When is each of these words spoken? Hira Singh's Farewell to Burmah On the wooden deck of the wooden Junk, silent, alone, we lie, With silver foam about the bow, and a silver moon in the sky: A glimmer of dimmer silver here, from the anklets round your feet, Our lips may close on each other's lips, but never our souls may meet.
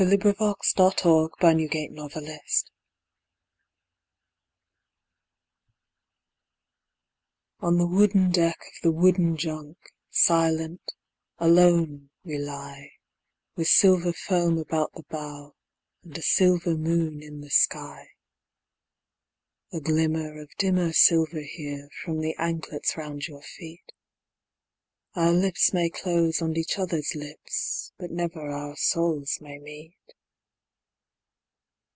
Hira 0.01 0.19
Singh's 0.33 0.71
Farewell 0.75 1.29
to 1.29 1.29
Burmah 1.39 2.37
On 7.59 7.77
the 7.77 7.85
wooden 7.85 8.31
deck 8.31 8.57
of 8.59 8.73
the 8.81 8.91
wooden 8.91 9.37
Junk, 9.37 9.77
silent, 10.09 10.81
alone, 11.37 12.09
we 12.23 12.39
lie, 12.39 12.93
With 13.55 13.67
silver 13.67 14.11
foam 14.13 14.57
about 14.57 14.91
the 14.93 15.03
bow, 15.07 15.53
and 16.01 16.17
a 16.17 16.23
silver 16.23 16.75
moon 16.75 17.21
in 17.21 17.41
the 17.41 17.51
sky: 17.51 18.07
A 19.71 19.79
glimmer 19.79 20.41
of 20.41 20.49
dimmer 20.57 20.93
silver 20.93 21.41
here, 21.41 21.89
from 22.03 22.21
the 22.21 22.33
anklets 22.39 22.97
round 22.97 23.27
your 23.27 23.43
feet, 23.43 23.83
Our 25.13 25.33
lips 25.33 25.73
may 25.73 25.89
close 25.89 26.41
on 26.41 26.55
each 26.57 26.79
other's 26.79 27.13
lips, 27.15 27.91
but 27.97 28.09
never 28.11 28.49
our 28.49 28.77
souls 28.77 29.39
may 29.41 29.59
meet. 29.59 29.97